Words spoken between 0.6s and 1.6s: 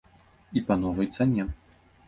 І па новай цане.